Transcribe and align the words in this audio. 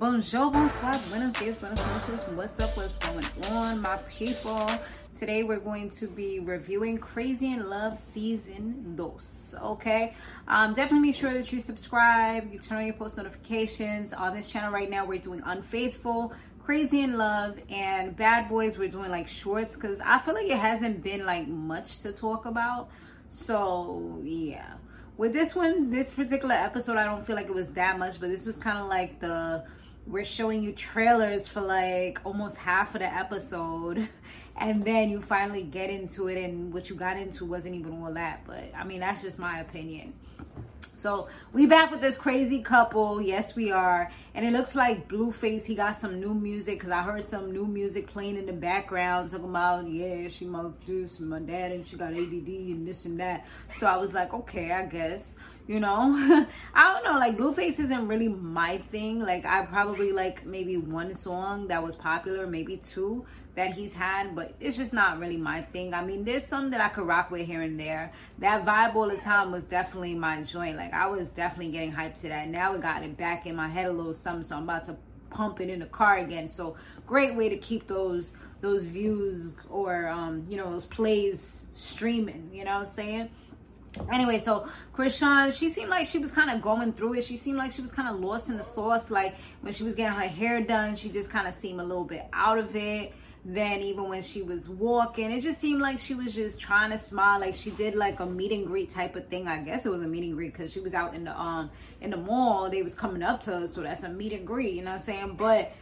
Bonjour, 0.00 0.50
bonsoir, 0.50 0.94
buenos 1.10 1.34
dias, 1.34 1.58
buenas 1.58 1.78
noches. 1.78 2.24
What's 2.34 2.58
up? 2.58 2.74
What's 2.74 2.96
going 2.96 3.22
on, 3.50 3.82
my 3.82 3.98
people? 4.08 4.66
Today 5.18 5.42
we're 5.42 5.60
going 5.60 5.90
to 5.90 6.06
be 6.06 6.40
reviewing 6.40 6.96
Crazy 6.96 7.52
in 7.52 7.68
Love 7.68 8.00
Season 8.00 8.96
2. 8.96 9.58
Okay? 9.62 10.14
Um, 10.48 10.72
definitely 10.72 11.08
make 11.08 11.16
sure 11.16 11.34
that 11.34 11.52
you 11.52 11.60
subscribe, 11.60 12.50
you 12.50 12.58
turn 12.58 12.78
on 12.78 12.86
your 12.86 12.94
post 12.94 13.18
notifications. 13.18 14.14
On 14.14 14.34
this 14.34 14.48
channel 14.48 14.72
right 14.72 14.88
now, 14.88 15.04
we're 15.04 15.18
doing 15.18 15.42
Unfaithful, 15.44 16.32
Crazy 16.64 17.02
in 17.02 17.18
Love, 17.18 17.58
and 17.68 18.16
Bad 18.16 18.48
Boys. 18.48 18.78
We're 18.78 18.88
doing 18.88 19.10
like 19.10 19.28
shorts 19.28 19.74
because 19.74 20.00
I 20.02 20.18
feel 20.20 20.32
like 20.32 20.46
it 20.46 20.56
hasn't 20.56 21.02
been 21.02 21.26
like 21.26 21.46
much 21.46 22.00
to 22.00 22.12
talk 22.12 22.46
about. 22.46 22.88
So, 23.28 24.22
yeah. 24.24 24.76
With 25.18 25.34
this 25.34 25.54
one, 25.54 25.90
this 25.90 26.08
particular 26.08 26.54
episode, 26.54 26.96
I 26.96 27.04
don't 27.04 27.26
feel 27.26 27.36
like 27.36 27.48
it 27.48 27.54
was 27.54 27.72
that 27.72 27.98
much, 27.98 28.18
but 28.18 28.30
this 28.30 28.46
was 28.46 28.56
kind 28.56 28.78
of 28.78 28.86
like 28.86 29.20
the 29.20 29.66
we're 30.06 30.24
showing 30.24 30.62
you 30.62 30.72
trailers 30.72 31.46
for 31.46 31.60
like 31.60 32.20
almost 32.24 32.56
half 32.56 32.94
of 32.94 33.00
the 33.00 33.14
episode 33.14 34.08
and 34.56 34.84
then 34.84 35.10
you 35.10 35.20
finally 35.20 35.62
get 35.62 35.90
into 35.90 36.28
it 36.28 36.42
and 36.42 36.72
what 36.72 36.90
you 36.90 36.96
got 36.96 37.16
into 37.16 37.44
wasn't 37.44 37.74
even 37.74 38.02
all 38.02 38.12
that 38.12 38.40
but 38.46 38.64
i 38.76 38.84
mean 38.84 39.00
that's 39.00 39.22
just 39.22 39.38
my 39.38 39.60
opinion 39.60 40.12
so 41.00 41.28
we 41.54 41.66
back 41.66 41.90
with 41.90 42.02
this 42.02 42.16
crazy 42.16 42.60
couple. 42.60 43.22
Yes, 43.22 43.56
we 43.56 43.72
are. 43.72 44.10
And 44.34 44.44
it 44.44 44.52
looks 44.52 44.74
like 44.74 45.08
Blueface, 45.08 45.64
he 45.64 45.74
got 45.74 45.98
some 45.98 46.20
new 46.20 46.34
music 46.34 46.78
because 46.78 46.90
I 46.90 47.02
heard 47.02 47.22
some 47.22 47.52
new 47.52 47.64
music 47.64 48.06
playing 48.06 48.36
in 48.36 48.46
the 48.46 48.52
background 48.52 49.30
talking 49.30 49.46
about, 49.46 49.88
yeah, 49.88 50.28
she 50.28 50.44
my 50.44 50.60
and 50.60 51.20
my 51.20 51.40
dad 51.40 51.72
and 51.72 51.86
she 51.86 51.96
got 51.96 52.12
ADD 52.12 52.46
and 52.46 52.86
this 52.86 53.06
and 53.06 53.18
that. 53.18 53.46
So 53.78 53.86
I 53.86 53.96
was 53.96 54.12
like, 54.12 54.34
okay, 54.34 54.72
I 54.72 54.84
guess, 54.84 55.36
you 55.66 55.80
know. 55.80 56.46
I 56.74 56.92
don't 56.92 57.04
know, 57.04 57.18
like 57.18 57.38
Blueface 57.38 57.80
isn't 57.80 58.06
really 58.06 58.28
my 58.28 58.78
thing. 58.78 59.20
Like 59.20 59.46
I 59.46 59.64
probably 59.64 60.12
like 60.12 60.44
maybe 60.44 60.76
one 60.76 61.14
song 61.14 61.68
that 61.68 61.82
was 61.82 61.96
popular, 61.96 62.46
maybe 62.46 62.76
two 62.76 63.24
that 63.56 63.72
he's 63.72 63.92
had, 63.92 64.34
but 64.34 64.54
it's 64.60 64.76
just 64.76 64.92
not 64.92 65.18
really 65.18 65.36
my 65.36 65.62
thing. 65.62 65.92
I 65.92 66.04
mean, 66.04 66.24
there's 66.24 66.46
some 66.46 66.70
that 66.70 66.80
I 66.80 66.88
could 66.88 67.06
rock 67.06 67.30
with 67.30 67.46
here 67.46 67.62
and 67.62 67.78
there. 67.78 68.12
That 68.38 68.64
vibe 68.64 68.94
all 68.94 69.08
the 69.08 69.16
time 69.16 69.52
was 69.52 69.64
definitely 69.64 70.14
my 70.14 70.42
joint. 70.42 70.76
Like 70.76 70.92
I 70.92 71.06
was 71.06 71.28
definitely 71.28 71.72
getting 71.72 71.92
hyped 71.92 72.20
to 72.22 72.28
that. 72.28 72.48
Now 72.48 72.74
it 72.74 72.82
got 72.82 73.02
it 73.02 73.16
back 73.16 73.46
in 73.46 73.56
my 73.56 73.68
head 73.68 73.86
a 73.86 73.92
little 73.92 74.14
something, 74.14 74.44
so 74.44 74.56
I'm 74.56 74.64
about 74.64 74.84
to 74.86 74.96
pump 75.30 75.60
it 75.60 75.68
in 75.68 75.80
the 75.80 75.86
car 75.86 76.18
again. 76.18 76.48
So 76.48 76.76
great 77.06 77.34
way 77.34 77.48
to 77.48 77.56
keep 77.56 77.86
those 77.86 78.32
those 78.60 78.84
views 78.84 79.54
or 79.68 80.08
um, 80.08 80.46
you 80.48 80.56
know, 80.56 80.70
those 80.70 80.86
plays 80.86 81.66
streaming, 81.74 82.50
you 82.52 82.64
know 82.64 82.78
what 82.78 82.88
I'm 82.88 82.94
saying? 82.94 83.30
anyway 84.12 84.38
so 84.38 84.68
Chrisean 84.94 85.52
she 85.56 85.68
seemed 85.68 85.90
like 85.90 86.06
she 86.06 86.18
was 86.18 86.30
kind 86.30 86.50
of 86.50 86.62
going 86.62 86.92
through 86.92 87.14
it 87.14 87.24
she 87.24 87.36
seemed 87.36 87.58
like 87.58 87.72
she 87.72 87.82
was 87.82 87.90
kind 87.90 88.08
of 88.08 88.20
lost 88.20 88.48
in 88.48 88.56
the 88.56 88.62
sauce 88.62 89.10
like 89.10 89.34
when 89.62 89.72
she 89.72 89.82
was 89.82 89.94
getting 89.94 90.16
her 90.16 90.28
hair 90.28 90.62
done 90.62 90.94
she 90.94 91.08
just 91.08 91.28
kind 91.28 91.48
of 91.48 91.54
seemed 91.54 91.80
a 91.80 91.82
little 91.82 92.04
bit 92.04 92.26
out 92.32 92.58
of 92.58 92.76
it 92.76 93.12
then 93.44 93.80
even 93.80 94.08
when 94.08 94.22
she 94.22 94.42
was 94.42 94.68
walking. 94.68 95.30
It 95.30 95.40
just 95.40 95.60
seemed 95.60 95.80
like 95.80 95.98
she 95.98 96.14
was 96.14 96.34
just 96.34 96.60
trying 96.60 96.90
to 96.90 96.98
smile 96.98 97.40
like 97.40 97.54
she 97.54 97.70
did 97.70 97.94
like 97.94 98.20
a 98.20 98.26
meet 98.26 98.52
and 98.52 98.66
greet 98.66 98.90
type 98.90 99.16
of 99.16 99.28
thing. 99.28 99.48
I 99.48 99.62
guess 99.62 99.86
it 99.86 99.88
was 99.88 100.02
a 100.02 100.06
meet 100.06 100.24
and 100.24 100.34
greet 100.34 100.52
because 100.52 100.72
she 100.72 100.80
was 100.80 100.92
out 100.92 101.14
in 101.14 101.24
the 101.24 101.38
um 101.38 101.70
in 102.00 102.10
the 102.10 102.16
mall. 102.16 102.70
They 102.70 102.82
was 102.82 102.94
coming 102.94 103.22
up 103.22 103.42
to 103.44 103.56
us 103.56 103.74
so 103.74 103.82
that's 103.82 104.02
a 104.02 104.10
meet 104.10 104.32
and 104.32 104.46
greet 104.46 104.74
you 104.74 104.82
know 104.82 104.90
what 104.90 105.00
i'm 105.00 105.06
saying? 105.06 105.34
But 105.36 105.72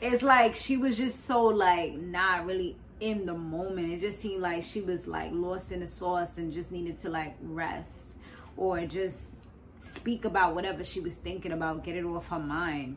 it's 0.00 0.22
like 0.22 0.54
she 0.54 0.76
was 0.76 0.96
just 0.96 1.24
so 1.24 1.44
like 1.44 1.94
not 1.94 2.46
really 2.46 2.76
in 3.00 3.26
the 3.26 3.34
moment. 3.34 3.92
It 3.92 4.00
just 4.00 4.20
seemed 4.20 4.40
like 4.40 4.62
she 4.62 4.80
was 4.80 5.06
like 5.06 5.32
lost 5.32 5.70
in 5.70 5.80
the 5.80 5.86
sauce 5.86 6.38
and 6.38 6.50
just 6.50 6.70
needed 6.70 6.98
to 7.00 7.10
like 7.10 7.36
rest 7.42 8.16
or 8.56 8.86
just 8.86 9.42
speak 9.80 10.24
about 10.24 10.54
whatever 10.54 10.82
she 10.82 11.00
was 11.00 11.14
thinking 11.16 11.52
about 11.52 11.84
get 11.84 11.96
it 11.96 12.04
off 12.04 12.28
her 12.28 12.38
mind 12.38 12.96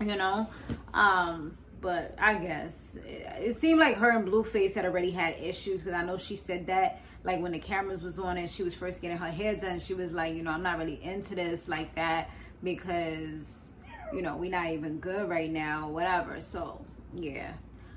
you 0.00 0.16
know? 0.16 0.46
Um 0.94 1.56
but 1.82 2.14
I 2.16 2.36
guess 2.36 2.96
it, 3.04 3.56
seemed 3.58 3.80
like 3.80 3.96
her 3.96 4.10
and 4.10 4.26
Blueface 4.26 4.74
had 4.74 4.84
already 4.84 5.10
had 5.10 5.34
issues 5.40 5.82
because 5.82 5.92
I 5.94 6.04
know 6.04 6.16
she 6.16 6.36
said 6.36 6.68
that 6.68 7.00
like 7.24 7.42
when 7.42 7.52
the 7.52 7.58
cameras 7.58 8.02
was 8.02 8.18
on 8.18 8.38
and 8.38 8.48
she 8.48 8.62
was 8.62 8.72
first 8.72 9.02
getting 9.02 9.18
her 9.18 9.30
hair 9.30 9.56
done, 9.56 9.80
she 9.80 9.92
was 9.92 10.12
like, 10.12 10.34
you 10.34 10.42
know, 10.42 10.52
I'm 10.52 10.62
not 10.62 10.78
really 10.78 11.02
into 11.02 11.34
this 11.34 11.68
like 11.68 11.94
that 11.96 12.30
because 12.62 13.70
you 14.12 14.22
know 14.22 14.36
we're 14.36 14.50
not 14.50 14.70
even 14.70 14.98
good 14.98 15.28
right 15.28 15.50
now, 15.50 15.88
whatever. 15.88 16.40
So 16.40 16.84
yeah. 17.14 17.52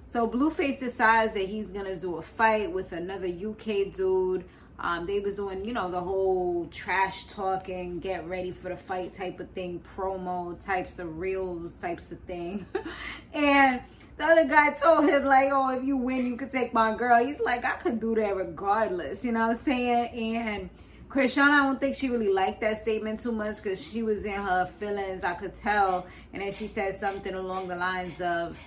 So 0.07 0.27
Blueface 0.27 0.79
decides 0.79 1.33
that 1.35 1.45
he's 1.45 1.69
gonna 1.69 1.97
do 1.97 2.15
a 2.15 2.21
fight 2.21 2.71
with 2.71 2.91
another 2.91 3.27
UK 3.27 3.93
dude. 3.95 4.45
Um, 4.79 5.05
they 5.05 5.19
was 5.19 5.35
doing, 5.35 5.63
you 5.63 5.73
know, 5.73 5.89
the 5.89 6.01
whole 6.01 6.67
trash 6.71 7.25
talking, 7.25 7.99
get 7.99 8.27
ready 8.27 8.51
for 8.51 8.69
the 8.69 8.75
fight 8.75 9.13
type 9.13 9.39
of 9.39 9.49
thing, 9.51 9.81
promo 9.95 10.63
types 10.65 10.99
of 10.99 11.17
reels 11.17 11.75
types 11.77 12.11
of 12.11 12.19
thing. 12.21 12.65
and 13.33 13.81
the 14.17 14.23
other 14.23 14.45
guy 14.45 14.71
told 14.73 15.09
him, 15.09 15.25
like, 15.25 15.49
oh, 15.51 15.77
if 15.77 15.83
you 15.83 15.97
win, 15.97 16.25
you 16.25 16.35
could 16.35 16.51
take 16.51 16.73
my 16.73 16.95
girl. 16.95 17.23
He's 17.25 17.39
like, 17.39 17.63
I 17.63 17.77
could 17.77 17.99
do 17.99 18.15
that 18.15 18.35
regardless, 18.35 19.23
you 19.23 19.31
know 19.31 19.47
what 19.47 19.57
I'm 19.57 19.63
saying? 19.63 20.09
And 20.13 20.69
Chrisean, 21.09 21.49
I 21.49 21.63
don't 21.63 21.79
think 21.79 21.95
she 21.95 22.09
really 22.09 22.31
liked 22.31 22.59
that 22.61 22.81
statement 22.81 23.21
too 23.21 23.31
much 23.31 23.57
because 23.57 23.81
she 23.81 24.03
was 24.03 24.25
in 24.25 24.33
her 24.33 24.69
feelings, 24.79 25.23
I 25.23 25.35
could 25.35 25.55
tell. 25.55 26.05
And 26.33 26.41
then 26.41 26.51
she 26.51 26.67
said 26.67 26.99
something 26.99 27.33
along 27.33 27.69
the 27.69 27.75
lines 27.77 28.19
of, 28.19 28.57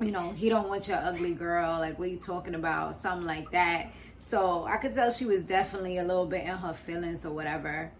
you 0.00 0.12
know, 0.12 0.32
he 0.32 0.48
don't 0.48 0.68
want 0.68 0.88
your 0.88 0.98
ugly 0.98 1.34
girl. 1.34 1.78
Like, 1.78 1.98
what 1.98 2.08
are 2.08 2.10
you 2.10 2.18
talking 2.18 2.54
about? 2.54 2.96
Something 2.96 3.26
like 3.26 3.50
that. 3.52 3.92
So 4.18 4.64
I 4.64 4.76
could 4.76 4.94
tell 4.94 5.10
she 5.10 5.26
was 5.26 5.44
definitely 5.44 5.98
a 5.98 6.04
little 6.04 6.26
bit 6.26 6.42
in 6.42 6.56
her 6.56 6.74
feelings 6.74 7.24
or 7.24 7.32
whatever. 7.32 7.92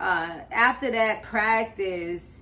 Uh, 0.00 0.40
after 0.50 0.90
that 0.90 1.22
practice, 1.22 2.40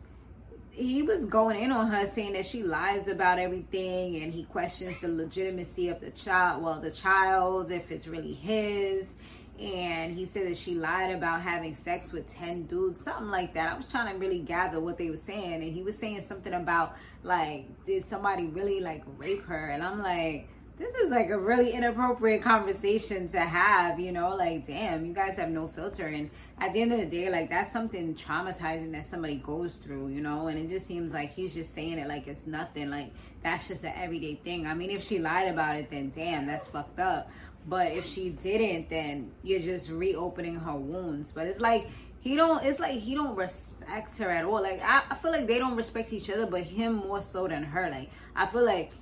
he 0.71 1.03
was 1.03 1.25
going 1.27 1.63
in 1.63 1.73
on 1.73 1.91
her 1.91 2.07
saying 2.09 2.35
that 2.35 2.45
she 2.45 2.63
lies 2.63 3.09
about 3.09 3.39
everything 3.39 4.23
and 4.23 4.33
he 4.33 4.45
questions 4.45 4.97
the 5.01 5.09
legitimacy 5.09 5.89
of 5.89 6.01
the 6.01 6.11
child. 6.11 6.63
Well, 6.63 6.81
the 6.81 6.91
child, 6.91 7.73
if 7.73 7.91
it's 7.91 8.07
really 8.07 8.35
his. 8.35 9.15
And 9.61 10.17
he 10.17 10.27
said 10.27 10.47
that 10.49 10.57
she 10.57 10.75
lied 10.75 11.15
about 11.15 11.41
having 11.41 11.75
sex 11.75 12.13
with 12.13 12.33
10 12.35 12.65
dudes, 12.65 13.01
something 13.03 13.29
like 13.29 13.55
that. 13.55 13.73
I 13.73 13.77
was 13.77 13.87
trying 13.87 14.13
to 14.13 14.19
really 14.19 14.41
gather 14.41 14.81
what 14.81 14.99
they 14.99 15.09
were 15.09 15.17
saying. 15.17 15.63
And 15.63 15.73
he 15.73 15.83
was 15.83 15.97
saying 15.97 16.25
something 16.29 16.53
about, 16.53 16.97
like, 17.23 17.67
did 17.87 18.07
somebody 18.07 18.47
really, 18.47 18.81
like, 18.81 19.03
rape 19.17 19.45
her? 19.47 19.71
And 19.71 19.83
I'm 19.83 20.03
like, 20.03 20.49
this 20.79 20.95
is 20.97 21.11
like 21.11 21.31
a 21.31 21.39
really 21.39 21.73
inappropriate 21.73 22.43
conversation 22.43 23.29
to 23.31 23.41
have, 23.41 23.99
you 23.99 24.13
know, 24.13 24.37
like 24.37 24.67
damn, 24.67 25.07
you 25.07 25.15
guys 25.15 25.37
have 25.37 25.49
no 25.49 25.69
filter 25.69 26.07
and 26.07 26.31
at 26.59 26.73
the 26.73 26.83
end 26.83 26.93
of 26.93 26.99
the 26.99 27.07
day, 27.07 27.31
like 27.31 27.49
that's 27.49 27.73
something 27.73 28.15
traumatizing 28.15 28.93
that 28.93 29.07
somebody 29.07 29.37
goes 29.37 29.73
through, 29.75 30.09
you 30.09 30.21
know, 30.21 30.49
and 30.49 30.59
it 30.59 30.69
just 30.69 30.87
seems 30.87 31.13
like 31.13 31.31
he's 31.31 31.55
just 31.55 31.75
saying 31.75 31.99
it 31.99 32.07
like 32.07 32.27
it's 32.27 32.47
nothing, 32.47 32.91
like 32.91 33.11
that's 33.43 33.69
just 33.69 33.85
an 33.85 33.93
everyday 33.97 34.35
thing. 34.35 34.67
I 34.67 34.75
mean, 34.75 34.91
if 34.91 35.03
she 35.03 35.19
lied 35.19 35.49
about 35.49 35.77
it, 35.77 35.91
then 35.91 36.13
damn, 36.15 36.47
that's 36.47 36.69
fucked 36.69 37.01
up. 37.01 37.31
But 37.69 37.93
if 37.93 38.07
she 38.07 38.31
didn't, 38.31 38.91
then 38.91 39.33
you're 39.43 39.61
just 39.61 39.91
reopening 39.91 40.57
her 40.57 40.77
wounds. 40.77 41.33
But 41.33 41.49
it's 41.49 41.61
like 41.61 41.89
he 42.21 42.37
don't 42.37 42.65
it's 42.65 42.81
like 42.81 42.99
he 42.99 43.15
don't 43.15 43.37
respect 43.37 44.19
her 44.19 44.31
at 44.31 44.45
all. 44.45 44.63
Like 44.63 44.81
I, 44.83 45.03
I 45.11 45.15
feel 45.17 45.33
like 45.33 45.47
they 45.47 45.59
don't 45.59 45.77
respect 45.77 46.13
each 46.13 46.31
other, 46.31 46.47
but 46.47 46.63
him 46.63 46.95
more 46.95 47.21
so 47.21 47.49
than 47.49 47.65
her. 47.65 47.89
Like 47.91 48.11
I 48.35 48.47
feel 48.47 48.65
like 48.65 48.93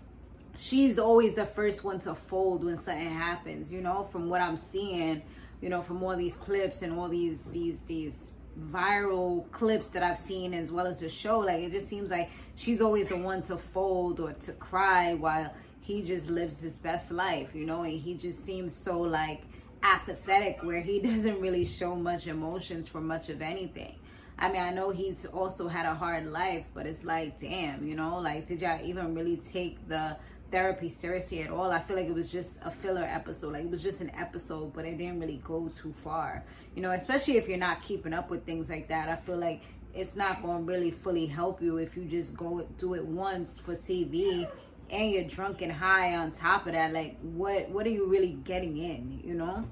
she's 0.59 0.99
always 0.99 1.35
the 1.35 1.47
first 1.47 1.85
one 1.85 2.01
to 2.01 2.15
fold 2.15 2.65
when 2.65 2.79
something 2.79 3.11
happens, 3.11 3.71
you 3.71 3.81
know, 3.81 4.05
from 4.05 4.29
what 4.29 4.41
I'm 4.41 4.57
seeing, 4.57 5.23
you 5.61 5.69
know, 5.69 5.83
from 5.83 6.03
all 6.03 6.17
these 6.17 6.37
clips 6.37 6.83
and 6.83 6.99
all 6.99 7.09
these 7.09 7.45
these 7.47 7.81
these 7.83 8.33
viral 8.71 9.51
clips 9.51 9.89
that 9.89 10.03
I've 10.03 10.19
seen 10.19 10.55
as 10.55 10.71
well 10.71 10.87
as 10.87 11.01
the 11.01 11.09
show, 11.09 11.41
like 11.41 11.61
it 11.61 11.73
just 11.73 11.89
seems 11.89 12.11
like 12.11 12.31
she's 12.57 12.81
always 12.81 13.09
the 13.09 13.17
one 13.17 13.43
to 13.45 13.59
fold 13.59 14.21
or 14.21 14.33
to 14.33 14.53
cry 14.53 15.15
while 15.15 15.53
he 15.84 16.03
just 16.03 16.31
lives 16.31 16.61
his 16.61 16.78
best 16.78 17.11
life, 17.11 17.50
you 17.55 17.67
know, 17.67 17.83
and 17.83 18.00
he 18.00 18.15
just 18.15 18.43
seems 18.43 18.75
so 18.75 18.99
like 18.99 19.43
apathetic 19.83 20.62
where 20.62 20.81
he 20.81 20.99
doesn't 21.11 21.39
really 21.43 21.65
show 21.65 21.95
much 21.95 22.27
emotions 22.27 22.89
for 22.89 23.03
much 23.03 23.28
of 23.28 23.43
anything. 23.43 23.94
I 24.39 24.50
mean, 24.50 24.62
I 24.62 24.71
know 24.71 24.91
he's 24.91 25.27
also 25.27 25.69
had 25.69 25.84
a 25.84 25.94
hard 25.94 26.27
life, 26.27 26.65
but 26.73 26.87
it's 26.87 27.05
like, 27.05 27.39
damn, 27.39 27.87
you 27.87 27.97
know, 27.97 28.17
like, 28.17 28.49
did 28.49 28.62
y'all 28.62 28.81
even 28.82 29.14
really 29.14 29.37
take 29.37 29.87
the 29.87 30.17
therapy 30.50 30.88
seriously 30.88 31.43
at 31.43 31.50
all. 31.50 31.70
I 31.73 31.81
feel 31.81 31.97
like 31.97 32.06
it 32.06 32.14
was 32.14 32.31
just 32.31 32.61
a 32.62 32.70
filler 32.70 33.03
episode. 33.03 33.53
Like 33.53 33.64
it 33.64 33.70
was 33.70 33.82
just 33.82 34.00
an 34.00 34.12
episode, 34.17 34.73
but 34.73 34.85
it 34.85 34.97
didn't 34.97 35.19
really 35.19 35.41
go 35.44 35.69
too 35.69 35.93
far. 36.05 36.44
You 36.76 36.82
know, 36.82 36.93
especially 36.93 37.37
if 37.37 37.49
you're 37.49 37.59
not 37.59 37.82
keeping 37.82 38.12
up 38.12 38.31
with 38.31 38.47
things 38.47 38.70
like 38.70 38.88
that. 38.88 39.09
I 39.09 39.17
feel 39.17 39.37
like 39.37 39.62
it's 39.93 40.14
not 40.17 40.43
going 40.43 40.64
to 40.64 40.73
really 40.73 40.93
fully 40.93 41.26
help 41.26 41.61
you 41.61 41.79
if 41.79 41.97
you 41.97 42.05
just 42.05 42.35
go 42.35 42.64
do 42.79 42.94
it 42.94 43.05
once 43.05 43.59
for 43.59 43.75
TV 43.75 44.49
and 44.91 45.11
you're 45.11 45.25
drunk 45.25 45.63
and 45.63 45.73
high 45.73 46.15
on 46.15 46.33
top 46.33 46.67
of 46.67 46.73
that. 46.73 46.93
Like 46.93 47.19
what 47.21 47.69
what 47.71 47.87
are 47.87 47.91
you 47.91 48.07
really 48.07 48.39
getting 48.45 48.77
in, 48.77 49.21
you 49.25 49.35
know? 49.35 49.65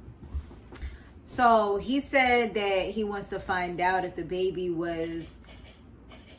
So 1.25 1.79
he 1.79 2.00
said 2.00 2.55
that 2.55 2.91
he 2.91 3.05
wants 3.05 3.29
to 3.31 3.41
find 3.41 3.81
out 3.81 4.05
if 4.05 4.17
the 4.17 4.25
baby 4.25 4.70
was 4.70 5.37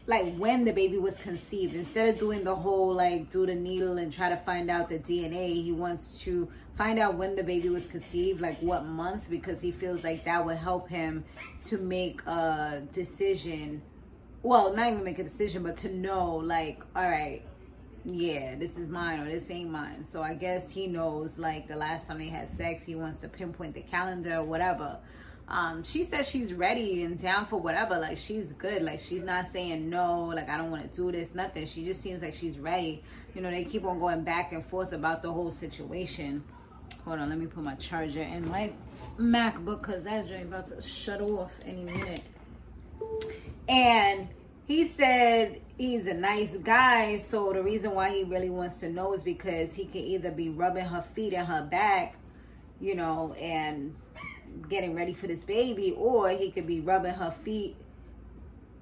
like 0.06 0.36
when 0.36 0.66
the 0.66 0.74
baby 0.74 0.98
was 0.98 1.18
conceived 1.20 1.74
instead 1.76 2.14
of 2.14 2.20
doing 2.20 2.44
the 2.44 2.56
whole 2.56 2.94
like 2.94 3.32
do 3.32 3.46
the 3.46 3.56
needle 3.56 3.98
and 3.98 4.12
try 4.12 4.28
to 4.28 4.36
find 4.36 4.70
out 4.70 4.90
the 4.90 5.00
dna 5.00 5.54
he 5.64 5.72
wants 5.72 6.20
to 6.20 6.50
find 6.78 7.00
out 7.00 7.16
when 7.16 7.38
the 7.38 7.44
baby 7.44 7.70
was 7.70 7.88
conceived 7.88 8.42
like 8.42 8.60
what 8.60 8.84
month 8.84 9.30
because 9.30 9.62
he 9.62 9.72
feels 9.72 10.04
like 10.04 10.26
that 10.26 10.46
would 10.46 10.58
help 10.58 10.90
him 10.90 11.24
to 11.66 11.78
make 11.78 12.22
a 12.26 12.84
decision 12.92 13.82
well, 14.44 14.76
not 14.76 14.92
even 14.92 15.04
make 15.06 15.20
a 15.20 15.24
decision, 15.24 15.64
but 15.64 15.78
to 15.78 15.90
know, 15.90 16.36
like, 16.36 16.84
all 16.96 17.10
right, 17.10 17.42
yeah, 18.06 18.56
this 18.56 18.78
is 18.78 18.90
mine 18.90 19.22
or 19.22 19.32
this 19.32 19.50
ain't 19.50 19.70
mine. 19.70 20.04
So 20.04 20.22
I 20.22 20.34
guess 20.34 20.70
he 20.70 20.88
knows, 20.88 21.38
like, 21.38 21.68
the 21.68 21.76
last 21.76 22.08
time 22.08 22.20
they 22.20 22.28
had 22.28 22.50
sex, 22.50 22.84
he 22.84 22.96
wants 22.96 23.22
to 23.22 23.30
pinpoint 23.30 23.76
the 23.76 23.82
calendar 23.82 24.38
or 24.38 24.44
whatever. 24.44 25.00
Um, 25.48 25.84
she 25.84 26.04
says 26.04 26.28
she's 26.28 26.54
ready 26.54 27.04
and 27.04 27.20
down 27.20 27.46
for 27.46 27.60
whatever. 27.60 27.98
Like, 27.98 28.18
she's 28.18 28.52
good. 28.54 28.82
Like, 28.82 29.00
she's 29.00 29.24
not 29.24 29.48
saying 29.48 29.90
no, 29.90 30.26
like, 30.26 30.50
I 30.50 30.58
don't 30.58 30.72
want 30.72 30.90
to 30.90 30.96
do 30.96 31.12
this, 31.12 31.34
nothing. 31.34 31.66
She 31.66 31.86
just 31.86 32.02
seems 32.02 32.22
like 32.22 32.34
she's 32.34 32.60
ready. 32.60 33.04
You 33.36 33.42
know, 33.42 33.52
they 33.52 33.64
keep 33.64 33.86
on 33.86 34.00
going 34.00 34.24
back 34.24 34.52
and 34.52 34.66
forth 34.66 34.94
about 34.94 35.22
the 35.22 35.32
whole 35.32 35.52
situation. 35.52 36.44
Hold 37.06 37.20
on, 37.20 37.30
let 37.30 37.38
me 37.38 37.48
put 37.48 37.64
my 37.64 37.76
charger 37.76 38.22
in 38.22 38.48
my 38.48 38.72
MacBook 39.18 39.82
because 39.82 40.04
that's 40.04 40.30
about 40.30 40.68
to 40.68 40.82
shut 40.82 41.22
off 41.22 41.52
any 41.66 41.84
minute. 41.84 42.22
And 43.68 44.28
he 44.66 44.88
said 44.88 45.62
he's 45.78 46.08
a 46.08 46.14
nice 46.14 46.56
guy, 46.64 47.18
so 47.18 47.52
the 47.54 47.62
reason 47.62 47.94
why 47.94 48.12
he 48.12 48.24
really 48.24 48.50
wants 48.50 48.80
to 48.80 48.90
know 48.90 49.14
is 49.14 49.24
because 49.24 49.74
he 49.74 49.86
can 49.86 50.02
either 50.02 50.32
be 50.32 50.50
rubbing 50.50 50.86
her 50.86 51.04
feet 51.14 51.34
and 51.34 51.48
her 51.48 51.68
back, 51.70 52.16
you 52.80 52.96
know, 52.96 53.34
and 53.34 53.96
getting 54.70 54.96
ready 54.96 55.14
for 55.14 55.28
this 55.28 55.44
baby, 55.44 55.94
or 55.98 56.30
he 56.30 56.52
could 56.52 56.68
be 56.68 56.80
rubbing 56.80 57.14
her 57.14 57.32
feet 57.44 57.76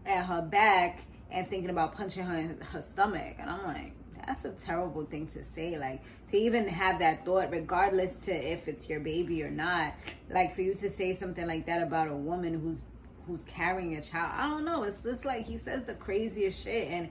and 0.05 0.25
her 0.25 0.41
back 0.41 1.03
and 1.31 1.47
thinking 1.47 1.69
about 1.69 1.95
punching 1.95 2.25
her 2.25 2.37
in 2.37 2.59
her 2.59 2.81
stomach. 2.81 3.35
And 3.39 3.49
I'm 3.49 3.63
like, 3.63 3.93
that's 4.25 4.45
a 4.45 4.51
terrible 4.51 5.05
thing 5.05 5.27
to 5.27 5.43
say. 5.43 5.77
Like 5.77 6.01
to 6.29 6.37
even 6.37 6.67
have 6.67 6.99
that 6.99 7.25
thought, 7.25 7.49
regardless 7.51 8.15
to 8.25 8.31
if 8.31 8.67
it's 8.67 8.89
your 8.89 8.99
baby 8.99 9.41
or 9.43 9.49
not. 9.49 9.93
Like 10.29 10.55
for 10.55 10.61
you 10.61 10.75
to 10.75 10.89
say 10.89 11.15
something 11.15 11.47
like 11.47 11.65
that 11.65 11.81
about 11.81 12.07
a 12.09 12.15
woman 12.15 12.59
who's 12.59 12.81
who's 13.27 13.43
carrying 13.43 13.95
a 13.95 14.01
child. 14.01 14.31
I 14.35 14.49
don't 14.49 14.65
know. 14.65 14.83
It's 14.83 15.03
just 15.03 15.25
like 15.25 15.47
he 15.47 15.57
says 15.57 15.83
the 15.83 15.95
craziest 15.95 16.63
shit, 16.63 16.87
and 16.89 17.09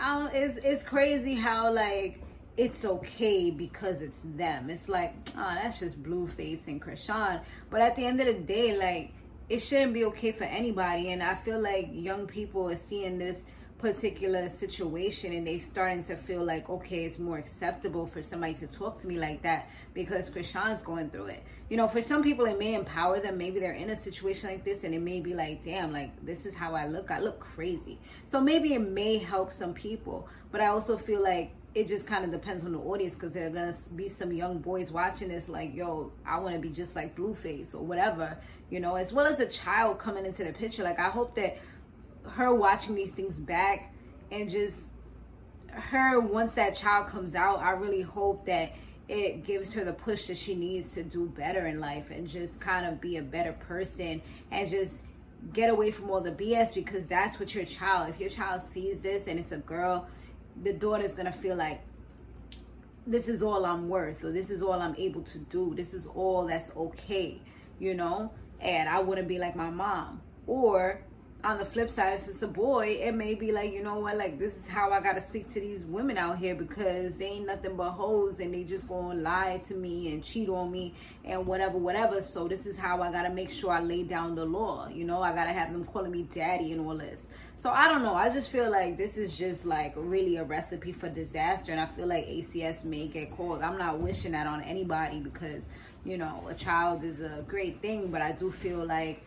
I 0.00 0.28
it's 0.32 0.58
it's 0.62 0.82
crazy 0.82 1.34
how 1.34 1.72
like 1.72 2.22
it's 2.56 2.84
okay 2.84 3.50
because 3.50 4.00
it's 4.02 4.22
them. 4.22 4.68
It's 4.68 4.88
like, 4.88 5.14
oh, 5.36 5.54
that's 5.54 5.78
just 5.78 6.02
Blueface 6.02 6.66
and 6.66 6.82
Chrisean. 6.82 7.40
But 7.70 7.80
at 7.80 7.94
the 7.94 8.04
end 8.04 8.20
of 8.20 8.26
the 8.26 8.34
day, 8.34 8.76
like 8.76 9.12
it 9.48 9.60
shouldn't 9.60 9.94
be 9.94 10.04
okay 10.06 10.32
for 10.32 10.44
anybody. 10.44 11.12
And 11.12 11.22
I 11.22 11.36
feel 11.36 11.60
like 11.60 11.88
young 11.92 12.26
people 12.26 12.68
are 12.68 12.76
seeing 12.76 13.18
this 13.18 13.44
particular 13.78 14.48
situation 14.48 15.32
and 15.32 15.46
they 15.46 15.60
starting 15.60 16.02
to 16.02 16.16
feel 16.16 16.44
like 16.44 16.68
okay 16.68 17.04
it's 17.04 17.18
more 17.18 17.38
acceptable 17.38 18.06
for 18.06 18.22
somebody 18.22 18.52
to 18.52 18.66
talk 18.66 19.00
to 19.00 19.06
me 19.06 19.16
like 19.16 19.40
that 19.42 19.68
because 19.94 20.28
Chrisean's 20.30 20.82
going 20.82 21.10
through 21.10 21.26
it. 21.26 21.44
You 21.70 21.76
know 21.76 21.86
for 21.86 22.02
some 22.02 22.22
people 22.22 22.44
it 22.46 22.58
may 22.58 22.74
empower 22.74 23.20
them. 23.20 23.38
Maybe 23.38 23.60
they're 23.60 23.72
in 23.72 23.90
a 23.90 23.96
situation 23.96 24.50
like 24.50 24.64
this 24.64 24.82
and 24.82 24.94
it 24.94 25.00
may 25.00 25.20
be 25.20 25.32
like 25.32 25.64
damn 25.64 25.92
like 25.92 26.10
this 26.24 26.44
is 26.44 26.56
how 26.56 26.74
I 26.74 26.86
look. 26.86 27.12
I 27.12 27.20
look 27.20 27.38
crazy. 27.38 28.00
So 28.26 28.40
maybe 28.40 28.74
it 28.74 28.80
may 28.80 29.18
help 29.18 29.52
some 29.52 29.74
people 29.74 30.28
but 30.50 30.60
I 30.60 30.66
also 30.66 30.98
feel 30.98 31.22
like 31.22 31.52
it 31.74 31.86
just 31.86 32.06
kind 32.06 32.24
of 32.24 32.32
depends 32.32 32.64
on 32.64 32.72
the 32.72 32.78
audience 32.78 33.14
because 33.14 33.34
there 33.34 33.46
are 33.46 33.50
gonna 33.50 33.76
be 33.94 34.08
some 34.08 34.32
young 34.32 34.58
boys 34.58 34.90
watching 34.90 35.28
this 35.28 35.48
like 35.48 35.72
yo 35.72 36.12
I 36.26 36.40
want 36.40 36.56
to 36.56 36.60
be 36.60 36.70
just 36.70 36.96
like 36.96 37.16
Blueface 37.16 37.74
or 37.74 37.84
whatever 37.84 38.36
you 38.70 38.80
know 38.80 38.96
as 38.96 39.12
well 39.12 39.26
as 39.26 39.38
a 39.38 39.46
child 39.46 40.00
coming 40.00 40.26
into 40.26 40.42
the 40.42 40.52
picture. 40.52 40.82
Like 40.82 40.98
I 40.98 41.10
hope 41.10 41.36
that 41.36 41.58
her 42.30 42.54
watching 42.54 42.94
these 42.94 43.10
things 43.10 43.40
back 43.40 43.92
and 44.30 44.50
just 44.50 44.82
her 45.70 46.20
once 46.20 46.52
that 46.52 46.74
child 46.74 47.06
comes 47.06 47.34
out 47.34 47.60
i 47.60 47.70
really 47.70 48.02
hope 48.02 48.44
that 48.46 48.72
it 49.08 49.44
gives 49.44 49.72
her 49.72 49.84
the 49.84 49.92
push 49.92 50.26
that 50.26 50.36
she 50.36 50.54
needs 50.54 50.92
to 50.92 51.02
do 51.02 51.26
better 51.26 51.66
in 51.66 51.80
life 51.80 52.10
and 52.10 52.28
just 52.28 52.60
kind 52.60 52.86
of 52.86 53.00
be 53.00 53.16
a 53.16 53.22
better 53.22 53.52
person 53.52 54.20
and 54.50 54.68
just 54.68 55.02
get 55.52 55.70
away 55.70 55.90
from 55.90 56.10
all 56.10 56.20
the 56.20 56.32
bs 56.32 56.74
because 56.74 57.06
that's 57.06 57.38
what 57.38 57.54
your 57.54 57.64
child 57.64 58.08
if 58.08 58.18
your 58.18 58.28
child 58.28 58.60
sees 58.60 59.00
this 59.00 59.26
and 59.26 59.38
it's 59.38 59.52
a 59.52 59.58
girl 59.58 60.06
the 60.62 60.72
daughter's 60.72 61.14
gonna 61.14 61.32
feel 61.32 61.56
like 61.56 61.80
this 63.06 63.28
is 63.28 63.42
all 63.42 63.64
i'm 63.64 63.88
worth 63.88 64.22
or 64.24 64.32
this 64.32 64.50
is 64.50 64.62
all 64.62 64.74
i'm 64.74 64.94
able 64.96 65.22
to 65.22 65.38
do. 65.38 65.72
This 65.74 65.94
is 65.94 66.06
all 66.06 66.46
that's 66.46 66.70
okay 66.76 67.40
you 67.78 67.94
know? 67.94 68.32
And 68.60 68.88
i 68.88 68.98
wouldn't 69.00 69.28
be 69.28 69.38
like 69.38 69.56
my 69.56 69.70
mom. 69.70 70.20
Or 70.46 71.00
on 71.44 71.56
the 71.58 71.64
flip 71.64 71.88
side, 71.88 72.14
if 72.14 72.26
it's 72.26 72.42
a 72.42 72.48
boy, 72.48 72.98
it 73.00 73.14
may 73.14 73.34
be 73.34 73.52
like, 73.52 73.72
you 73.72 73.82
know 73.82 74.00
what, 74.00 74.16
like 74.16 74.38
this 74.40 74.56
is 74.56 74.66
how 74.66 74.90
I 74.90 75.00
gotta 75.00 75.20
speak 75.20 75.46
to 75.52 75.60
these 75.60 75.86
women 75.86 76.18
out 76.18 76.38
here 76.38 76.56
because 76.56 77.16
they 77.16 77.26
ain't 77.26 77.46
nothing 77.46 77.76
but 77.76 77.90
hoes 77.90 78.40
and 78.40 78.52
they 78.52 78.64
just 78.64 78.88
gonna 78.88 79.20
lie 79.20 79.62
to 79.68 79.74
me 79.74 80.12
and 80.12 80.24
cheat 80.24 80.48
on 80.48 80.72
me 80.72 80.94
and 81.24 81.46
whatever, 81.46 81.78
whatever. 81.78 82.20
So 82.20 82.48
this 82.48 82.66
is 82.66 82.76
how 82.76 83.02
I 83.02 83.12
gotta 83.12 83.30
make 83.30 83.50
sure 83.50 83.70
I 83.70 83.80
lay 83.80 84.02
down 84.02 84.34
the 84.34 84.44
law. 84.44 84.88
You 84.88 85.04
know, 85.04 85.22
I 85.22 85.32
gotta 85.32 85.52
have 85.52 85.70
them 85.70 85.84
calling 85.84 86.10
me 86.10 86.24
daddy 86.24 86.72
and 86.72 86.84
all 86.84 86.98
this. 86.98 87.28
So 87.58 87.70
I 87.70 87.88
don't 87.88 88.02
know. 88.02 88.14
I 88.14 88.30
just 88.30 88.50
feel 88.50 88.70
like 88.70 88.96
this 88.96 89.16
is 89.16 89.36
just 89.36 89.64
like 89.64 89.92
really 89.96 90.36
a 90.36 90.44
recipe 90.44 90.92
for 90.92 91.08
disaster, 91.08 91.70
and 91.70 91.80
I 91.80 91.86
feel 91.86 92.06
like 92.06 92.26
ACS 92.26 92.84
may 92.84 93.06
get 93.06 93.32
called. 93.32 93.62
I'm 93.62 93.78
not 93.78 94.00
wishing 94.00 94.32
that 94.32 94.46
on 94.46 94.62
anybody 94.62 95.20
because 95.20 95.68
you 96.04 96.18
know 96.18 96.46
a 96.48 96.54
child 96.54 97.04
is 97.04 97.20
a 97.20 97.44
great 97.48 97.80
thing, 97.80 98.10
but 98.10 98.22
I 98.22 98.32
do 98.32 98.50
feel 98.50 98.84
like 98.86 99.22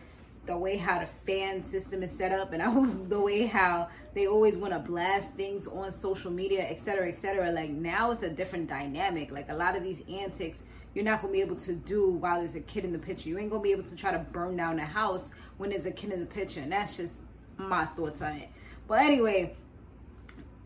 the 0.46 0.56
way 0.56 0.76
how 0.76 0.98
the 0.98 1.06
fan 1.26 1.62
system 1.62 2.02
is 2.02 2.10
set 2.10 2.32
up 2.32 2.52
and 2.52 2.62
I, 2.62 2.72
the 3.08 3.20
way 3.20 3.46
how 3.46 3.88
they 4.14 4.26
always 4.26 4.56
want 4.56 4.72
to 4.72 4.78
blast 4.78 5.34
things 5.34 5.66
on 5.66 5.92
social 5.92 6.30
media, 6.30 6.62
etc., 6.68 7.08
etc. 7.08 7.50
Like 7.52 7.70
now 7.70 8.10
it's 8.10 8.22
a 8.22 8.30
different 8.30 8.68
dynamic. 8.68 9.30
Like 9.30 9.48
a 9.48 9.54
lot 9.54 9.76
of 9.76 9.82
these 9.82 10.02
antics, 10.10 10.64
you're 10.94 11.04
not 11.04 11.22
gonna 11.22 11.32
be 11.32 11.40
able 11.40 11.56
to 11.56 11.74
do 11.74 12.10
while 12.10 12.40
there's 12.40 12.54
a 12.54 12.60
kid 12.60 12.84
in 12.84 12.92
the 12.92 12.98
picture. 12.98 13.28
You 13.28 13.38
ain't 13.38 13.50
gonna 13.50 13.62
be 13.62 13.72
able 13.72 13.84
to 13.84 13.96
try 13.96 14.10
to 14.10 14.18
burn 14.18 14.56
down 14.56 14.76
the 14.76 14.84
house 14.84 15.30
when 15.58 15.70
there's 15.70 15.86
a 15.86 15.92
kid 15.92 16.12
in 16.12 16.20
the 16.20 16.26
picture, 16.26 16.60
and 16.60 16.72
that's 16.72 16.96
just 16.96 17.20
my 17.56 17.86
thoughts 17.86 18.20
on 18.20 18.32
it. 18.36 18.48
But 18.88 19.00
anyway, 19.00 19.56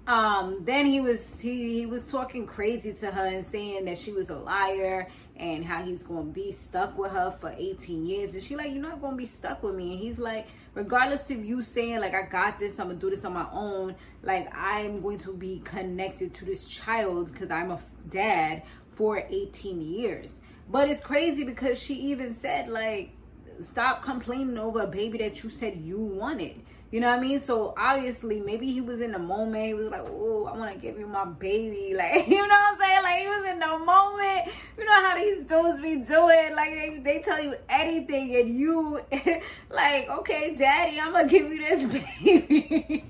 um, 0.07 0.63
then 0.65 0.87
he 0.87 1.01
was 1.01 1.39
he, 1.39 1.81
he 1.81 1.87
was 1.87 2.11
talking 2.11 2.47
crazy 2.47 2.93
to 2.95 3.11
her 3.11 3.27
and 3.27 3.47
saying 3.47 3.85
that 3.85 3.99
she 3.99 4.13
was 4.13 4.31
a 4.31 4.37
liar 4.37 5.09
and 5.39 5.65
how 5.65 5.83
he's 5.83 6.03
gonna 6.03 6.25
be 6.25 6.53
stuck 6.53 6.97
with 6.99 7.13
her 7.13 7.37
for 7.41 7.55
18 7.57 8.07
years. 8.07 8.35
And 8.35 8.43
she 8.43 8.57
like, 8.57 8.73
you're 8.73 8.83
not 8.83 9.01
gonna 9.01 9.17
be 9.17 9.27
stuck 9.27 9.63
with 9.63 9.75
me. 9.75 9.93
And 9.93 10.01
he's 10.01 10.19
like, 10.19 10.47
regardless 10.75 11.31
of 11.31 11.45
you 11.45 11.63
saying 11.63 12.01
like 12.01 12.15
I 12.15 12.23
got 12.23 12.59
this, 12.59 12.79
I'm 12.79 12.89
gonna 12.89 12.99
do 12.99 13.11
this 13.11 13.25
on 13.25 13.35
my 13.35 13.47
own. 13.53 13.95
Like 14.23 14.49
I'm 14.57 15.01
going 15.01 15.19
to 15.21 15.33
be 15.33 15.61
connected 15.65 16.35
to 16.35 16.45
this 16.45 16.67
child 16.67 17.33
because 17.33 17.51
I'm 17.51 17.71
a 17.71 17.81
dad 18.09 18.63
for 18.93 19.19
18 19.19 19.81
years. 19.81 20.41
But 20.69 20.89
it's 20.89 21.01
crazy 21.01 21.45
because 21.45 21.81
she 21.81 21.95
even 21.95 22.35
said 22.35 22.69
like, 22.69 23.13
stop 23.61 24.03
complaining 24.03 24.59
over 24.59 24.81
a 24.81 24.87
baby 24.87 25.19
that 25.19 25.43
you 25.43 25.51
said 25.51 25.77
you 25.77 25.99
wanted. 25.99 26.63
You 26.93 27.01
know 27.01 27.09
what 27.09 27.19
I 27.19 27.21
mean? 27.21 27.41
So 27.41 27.75
obviously, 27.77 28.41
maybe 28.41 28.71
he 28.71 28.81
was 28.81 29.01
in 29.01 29.13
the 29.13 29.19
moment. 29.19 29.67
He 29.67 29.75
was 29.75 29.89
like, 29.89 30.05
"Oh, 30.05 30.47
I 30.47 30.57
want 30.57 30.73
to 30.73 30.79
give 30.79 30.99
you 30.99 31.07
my 31.07 31.25
baby." 31.25 31.95
Like, 31.97 32.29
you 32.29 32.37
know 32.37 32.43
what 32.43 32.75
I'm 32.75 32.79
saying? 32.79 33.03
Like 33.03 33.21
he 33.23 33.29
was 33.29 33.47
in 33.51 33.59
the 33.59 33.79
moment. 33.79 34.49
You 34.79 34.85
know 34.85 34.93
how 34.93 35.17
these 35.17 35.45
dudes 35.45 35.81
be 35.81 35.97
doing? 35.97 36.55
Like 36.55 36.71
they, 36.71 37.01
they 37.03 37.23
tell 37.23 37.43
you 37.43 37.57
anything, 37.69 38.37
and 38.37 38.59
you 38.59 39.01
like, 39.71 40.09
"Okay, 40.09 40.55
daddy, 40.57 41.01
I'm 41.01 41.13
gonna 41.13 41.29
give 41.29 41.51
you 41.51 41.59
this 41.59 42.03
baby." 42.23 43.05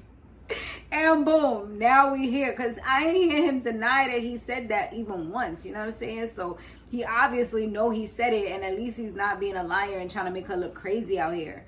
and 0.90 1.24
boom, 1.24 1.78
now 1.78 2.12
we 2.12 2.30
here. 2.30 2.54
Cause 2.54 2.76
I 2.86 3.06
ain't 3.06 3.32
hear 3.32 3.44
him 3.44 3.60
deny 3.60 4.08
that 4.08 4.20
he 4.20 4.38
said 4.38 4.68
that 4.68 4.94
even 4.94 5.30
once. 5.30 5.66
You 5.66 5.72
know 5.72 5.80
what 5.80 5.88
I'm 5.88 5.92
saying? 5.92 6.30
So 6.34 6.58
he 6.90 7.04
obviously 7.04 7.66
know 7.66 7.90
he 7.90 8.06
said 8.06 8.32
it, 8.32 8.52
and 8.52 8.64
at 8.64 8.76
least 8.76 8.96
he's 8.96 9.14
not 9.14 9.38
being 9.38 9.56
a 9.56 9.64
liar 9.64 9.98
and 9.98 10.10
trying 10.10 10.26
to 10.26 10.32
make 10.32 10.46
her 10.46 10.56
look 10.56 10.74
crazy 10.74 11.18
out 11.18 11.34
here. 11.34 11.64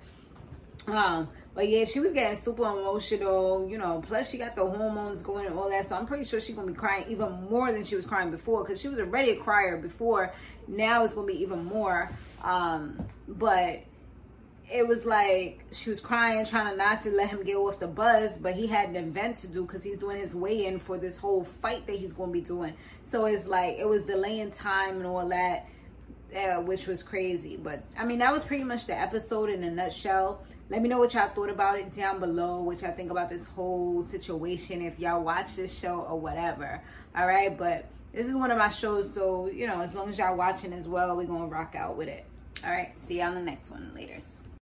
Um, 0.87 1.29
but 1.59 1.69
yeah, 1.69 1.85
she 1.85 1.99
was 1.99 2.13
getting 2.13 2.39
super 2.39 2.63
emotional, 2.63 3.69
you 3.69 3.79
know. 3.79 4.01
Plus, 4.07 4.31
she 4.31 4.39
got 4.39 4.55
the 4.55 4.65
hormones 4.65 5.23
going 5.23 5.45
and 5.45 5.59
all 5.59 5.69
that. 5.69 5.89
So 5.89 5.97
I'm 5.97 6.07
pretty 6.07 6.23
sure 6.23 6.41
she's 6.41 6.55
gonna 6.55 6.69
be 6.69 6.73
crying 6.73 7.07
even 7.09 7.33
more 7.51 7.73
than 7.73 7.83
she 7.83 7.97
was 7.97 8.05
crying 8.05 8.31
before, 8.31 8.63
because 8.63 8.81
she 8.81 8.87
was 8.87 9.01
already 9.01 9.33
a 9.33 9.37
crier 9.37 9.77
before. 9.77 10.33
Now 10.69 11.03
it's 11.03 11.15
gonna 11.15 11.27
be 11.27 11.43
even 11.43 11.65
more. 11.65 12.13
Um, 12.45 13.05
but 13.27 13.81
it 14.73 14.87
was 14.87 15.05
like 15.05 15.59
she 15.73 15.91
was 15.91 15.99
crying, 15.99 16.47
trying 16.47 16.71
to 16.71 16.77
not 16.77 17.03
to 17.03 17.11
let 17.11 17.31
him 17.31 17.43
get 17.43 17.57
off 17.57 17.81
the 17.81 17.89
bus, 17.89 18.37
but 18.37 18.55
he 18.55 18.69
had 18.69 18.91
an 18.91 18.95
event 18.95 19.39
to 19.39 19.49
do 19.49 19.63
because 19.63 19.83
he's 19.83 19.99
doing 19.99 20.21
his 20.21 20.37
weigh 20.37 20.67
in 20.67 20.79
for 20.79 20.97
this 20.97 21.19
whole 21.19 21.43
fight 21.43 21.89
that 21.89 21.97
he's 21.97 22.13
going 22.13 22.29
to 22.29 22.33
be 22.33 22.41
doing. 22.41 22.73
So 23.05 23.25
it's 23.25 23.49
like 23.49 23.79
it 23.79 23.89
was 23.89 24.05
delaying 24.05 24.53
time 24.53 24.99
and 24.99 25.07
all 25.07 25.29
that, 25.31 25.67
uh, 26.35 26.63
which 26.63 26.87
was 26.87 27.03
crazy. 27.03 27.57
But 27.57 27.83
I 27.97 28.05
mean, 28.05 28.19
that 28.19 28.33
was 28.33 28.45
pretty 28.45 28.65
much 28.65 28.87
the 28.87 28.99
episode 28.99 29.51
in 29.51 29.63
a 29.63 29.71
nutshell. 29.71 30.43
Let 30.71 30.83
me 30.83 30.89
know 30.89 30.99
what 30.99 31.15
y'all 31.15 31.29
thought 31.29 31.49
about 31.49 31.79
it 31.79 31.95
down 31.95 32.21
below, 32.21 32.61
what 32.61 32.83
y'all 32.83 32.95
think 32.95 33.11
about 33.11 33.31
this 33.31 33.47
whole 33.47 34.03
situation, 34.03 34.83
if 34.83 34.99
y'all 34.99 35.23
watch 35.23 35.57
this 35.57 35.77
show 35.77 36.01
or 36.03 36.21
whatever. 36.21 36.83
All 37.17 37.27
right, 37.27 37.57
but 37.57 37.87
this 38.13 38.27
is 38.29 38.35
one 38.35 38.51
of 38.51 38.59
my 38.59 38.69
shows, 38.69 39.13
so 39.13 39.47
you 39.47 39.67
know, 39.67 39.81
as 39.81 39.95
long 39.95 40.09
as 40.11 40.19
y'all 40.19 40.37
watching 40.37 40.73
as 40.73 40.87
well, 40.87 41.17
we're 41.17 41.25
gonna 41.25 41.47
rock 41.47 41.75
out 41.75 41.97
with 41.97 42.09
it. 42.09 42.25
All 42.65 42.71
right, 42.71 42.97
see 42.99 43.19
y'all 43.19 43.29
on 43.29 43.35
the 43.37 43.41
next 43.41 43.71
one. 43.71 43.93
Laters. 43.97 44.27